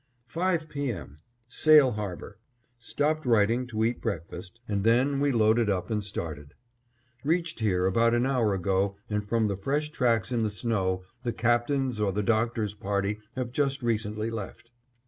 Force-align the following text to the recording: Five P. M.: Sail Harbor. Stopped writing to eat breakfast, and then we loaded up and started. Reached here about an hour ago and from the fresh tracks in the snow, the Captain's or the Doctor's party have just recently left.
Five 0.25 0.67
P. 0.67 0.91
M.: 0.91 1.19
Sail 1.47 1.91
Harbor. 1.91 2.39
Stopped 2.79 3.23
writing 3.23 3.67
to 3.67 3.83
eat 3.85 4.01
breakfast, 4.01 4.59
and 4.67 4.83
then 4.83 5.19
we 5.19 5.31
loaded 5.31 5.69
up 5.69 5.91
and 5.91 6.03
started. 6.03 6.55
Reached 7.23 7.59
here 7.59 7.85
about 7.85 8.15
an 8.15 8.25
hour 8.25 8.55
ago 8.55 8.95
and 9.11 9.23
from 9.29 9.47
the 9.47 9.57
fresh 9.57 9.91
tracks 9.91 10.31
in 10.31 10.41
the 10.41 10.49
snow, 10.49 11.03
the 11.21 11.31
Captain's 11.33 11.99
or 11.99 12.11
the 12.11 12.23
Doctor's 12.23 12.73
party 12.73 13.19
have 13.35 13.51
just 13.51 13.83
recently 13.83 14.31
left. 14.31 14.71